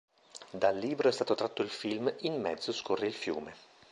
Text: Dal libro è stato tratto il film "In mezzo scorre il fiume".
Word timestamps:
Dal 0.49 0.75
libro 0.79 1.09
è 1.09 1.11
stato 1.11 1.35
tratto 1.35 1.61
il 1.61 1.69
film 1.69 2.11
"In 2.21 2.41
mezzo 2.41 2.73
scorre 2.73 3.05
il 3.05 3.13
fiume". 3.13 3.53